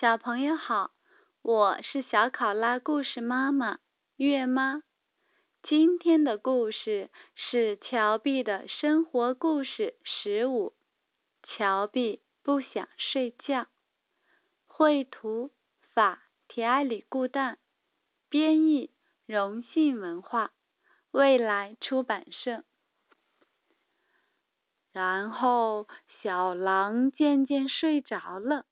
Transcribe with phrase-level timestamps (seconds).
[0.00, 0.92] 小朋友好，
[1.42, 3.80] 我是小考拉故事妈妈
[4.16, 4.82] 月妈。
[5.62, 10.72] 今天的故事是乔碧的生活故事十五。
[11.42, 13.66] 乔碧不想睡觉。
[14.66, 15.50] 绘图
[15.92, 17.56] 法提埃里固旦，
[18.30, 18.90] 编译
[19.26, 20.50] 荣信文化，
[21.10, 22.64] 未来出版社。
[24.92, 25.86] 然后
[26.22, 28.64] 小狼渐渐睡着了。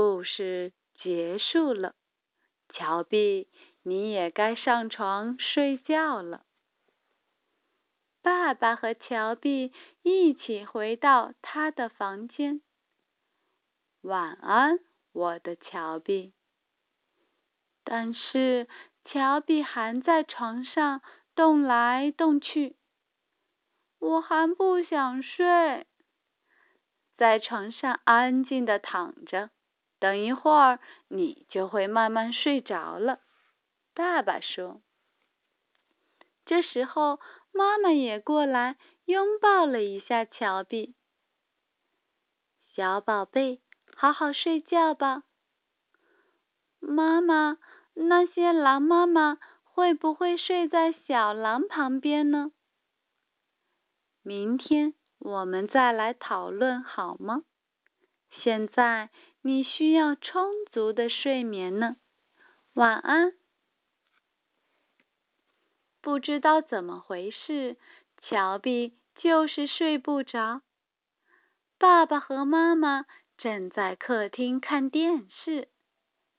[0.00, 0.72] 故事
[1.02, 1.96] 结束了，
[2.68, 3.48] 乔碧，
[3.82, 6.44] 你也该上床睡觉了。
[8.22, 9.72] 爸爸和乔碧
[10.02, 12.62] 一起回到他的房间。
[14.02, 14.78] 晚安，
[15.10, 16.32] 我的乔碧。
[17.82, 18.68] 但是
[19.04, 21.02] 乔碧还在床上
[21.34, 22.76] 动来动去。
[23.98, 25.88] 我还不想睡，
[27.16, 29.50] 在床上安静的躺着。
[29.98, 33.20] 等一会儿，你就会慢慢睡着了。
[33.94, 34.80] 爸爸说。
[36.46, 37.18] 这时候，
[37.52, 40.94] 妈妈也过来拥抱了一下乔碧。
[42.74, 43.60] 小宝贝，
[43.96, 45.24] 好好睡觉吧。
[46.78, 47.58] 妈妈，
[47.94, 52.52] 那些狼妈妈会不会睡在小狼旁边呢？
[54.22, 57.42] 明天我们再来讨论好吗？
[58.30, 59.10] 现在。
[59.40, 61.96] 你需要充足的睡眠呢，
[62.74, 63.34] 晚安。
[66.00, 67.76] 不知道怎么回事，
[68.22, 70.62] 乔碧就是睡不着。
[71.78, 73.04] 爸爸和妈妈
[73.36, 75.68] 正在客厅看电视，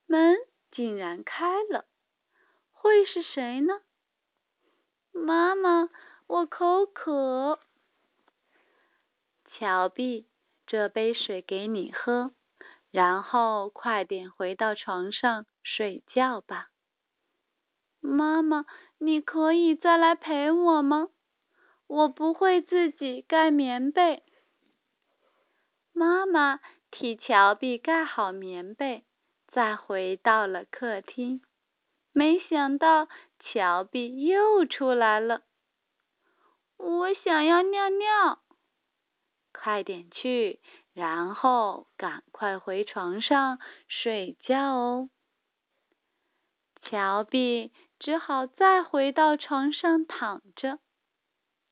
[0.06, 0.36] 门
[0.70, 1.86] 竟然开了，
[2.72, 3.80] 会是谁呢？
[5.12, 5.88] 妈妈，
[6.26, 7.60] 我口渴。
[9.52, 10.26] 乔碧，
[10.66, 12.32] 这杯水给你喝。
[12.90, 16.70] 然后快点回到床上睡觉吧。
[18.00, 18.64] 妈妈，
[18.98, 21.08] 你可以再来陪我吗？
[21.86, 24.22] 我不会自己盖棉被。
[25.92, 29.04] 妈妈替乔碧盖好棉被，
[29.48, 31.42] 再回到了客厅。
[32.12, 33.08] 没想到
[33.38, 35.42] 乔碧又出来了。
[36.76, 38.40] 我想要尿尿。
[39.52, 40.60] 快点去。
[40.92, 43.58] 然后赶快回床上
[43.88, 45.10] 睡觉哦。
[46.82, 50.78] 乔碧只好再回到床上躺着，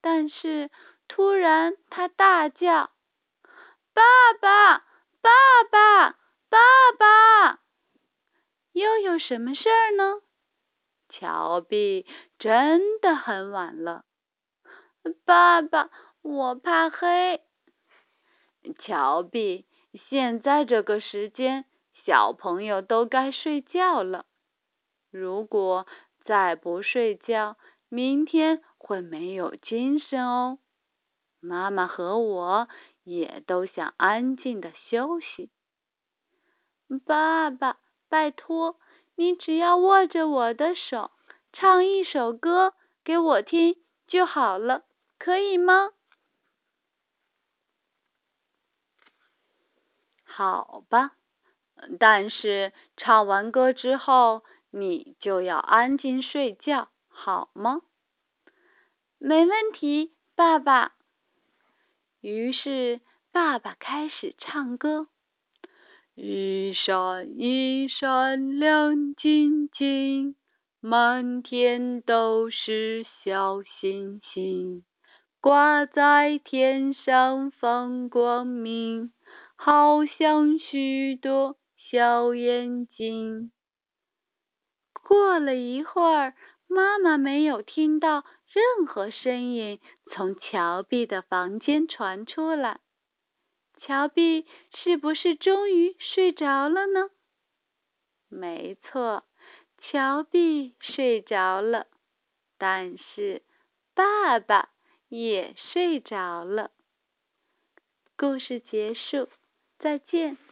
[0.00, 0.70] 但是
[1.08, 2.90] 突然他大叫
[3.94, 4.02] ：“爸
[4.40, 4.78] 爸，
[5.20, 5.30] 爸
[5.70, 6.10] 爸，
[6.48, 6.58] 爸
[6.98, 7.60] 爸！”
[8.72, 10.20] 又有什么事儿呢？
[11.08, 12.06] 乔碧
[12.38, 14.04] 真的很晚了。
[15.24, 15.90] 爸爸，
[16.22, 17.42] 我怕黑。
[18.78, 19.64] 乔碧，
[20.08, 21.64] 现在这个时间，
[22.04, 24.26] 小朋友都该睡觉了。
[25.10, 25.86] 如果
[26.24, 27.56] 再不睡觉，
[27.88, 30.58] 明天会没有精神哦。
[31.40, 32.68] 妈妈和我
[33.04, 35.50] 也都想安静的休息。
[37.06, 38.76] 爸爸，拜托，
[39.14, 41.10] 你只要握着我的手，
[41.52, 43.76] 唱一首歌给我听
[44.06, 44.84] 就好了，
[45.18, 45.90] 可以吗？
[50.38, 51.10] 好吧，
[51.98, 57.82] 但是唱完歌之后，你就要安静睡觉，好吗？
[59.18, 60.92] 没问题，爸爸。
[62.20, 63.00] 于是
[63.32, 65.08] 爸爸开始唱歌：
[66.14, 70.36] 一闪一闪亮晶晶，
[70.78, 74.84] 满天都是小星星，
[75.40, 79.12] 挂在天上放光明。
[79.60, 81.58] 好像许多
[81.90, 83.50] 小眼睛。
[85.02, 86.34] 过了一会儿，
[86.68, 89.80] 妈妈没有听到任何声音
[90.12, 92.78] 从乔碧的房间传出来。
[93.80, 94.46] 乔碧
[94.76, 97.10] 是不是终于睡着了呢？
[98.28, 99.24] 没错，
[99.78, 101.88] 乔碧睡着了，
[102.58, 103.42] 但是
[103.92, 104.70] 爸爸
[105.08, 106.70] 也睡着了。
[108.16, 109.28] 故事结束。
[109.78, 110.47] 再见。